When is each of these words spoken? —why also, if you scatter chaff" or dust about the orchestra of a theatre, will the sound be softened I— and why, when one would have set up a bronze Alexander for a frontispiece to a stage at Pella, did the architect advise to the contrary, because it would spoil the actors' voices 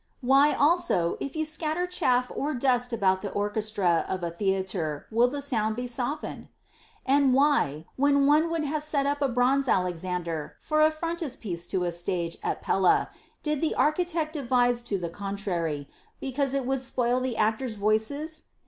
—why 0.21 0.51
also, 0.55 1.15
if 1.19 1.35
you 1.35 1.45
scatter 1.45 1.85
chaff" 1.85 2.31
or 2.35 2.55
dust 2.55 2.91
about 2.91 3.21
the 3.21 3.29
orchestra 3.33 4.03
of 4.09 4.23
a 4.23 4.31
theatre, 4.31 5.05
will 5.11 5.27
the 5.27 5.43
sound 5.43 5.75
be 5.75 5.85
softened 5.85 6.47
I— 6.47 6.49
and 7.15 7.35
why, 7.35 7.85
when 7.97 8.25
one 8.25 8.49
would 8.49 8.63
have 8.63 8.81
set 8.81 9.05
up 9.05 9.21
a 9.21 9.27
bronze 9.29 9.67
Alexander 9.67 10.55
for 10.59 10.81
a 10.81 10.89
frontispiece 10.89 11.67
to 11.67 11.83
a 11.83 11.91
stage 11.91 12.37
at 12.41 12.63
Pella, 12.63 13.11
did 13.43 13.61
the 13.61 13.75
architect 13.75 14.35
advise 14.35 14.81
to 14.89 14.97
the 14.97 15.07
contrary, 15.11 15.87
because 16.19 16.55
it 16.55 16.65
would 16.65 16.81
spoil 16.81 17.19
the 17.19 17.37
actors' 17.37 17.75
voices 17.75 18.45